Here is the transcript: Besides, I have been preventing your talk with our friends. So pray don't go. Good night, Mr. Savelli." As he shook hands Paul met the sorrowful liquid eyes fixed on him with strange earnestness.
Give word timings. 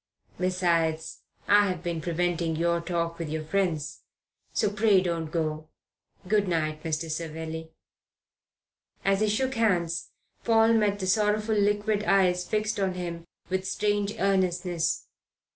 Besides, 0.39 1.19
I 1.47 1.67
have 1.67 1.83
been 1.83 2.01
preventing 2.01 2.55
your 2.55 2.81
talk 2.81 3.19
with 3.19 3.31
our 3.31 3.43
friends. 3.43 3.99
So 4.51 4.71
pray 4.71 4.99
don't 4.99 5.29
go. 5.29 5.69
Good 6.27 6.47
night, 6.47 6.81
Mr. 6.81 7.07
Savelli." 7.07 7.69
As 9.05 9.19
he 9.19 9.29
shook 9.29 9.53
hands 9.53 10.09
Paul 10.43 10.73
met 10.73 10.97
the 10.97 11.05
sorrowful 11.05 11.53
liquid 11.53 12.03
eyes 12.05 12.47
fixed 12.49 12.79
on 12.79 12.95
him 12.95 13.25
with 13.49 13.67
strange 13.67 14.15
earnestness. 14.17 15.05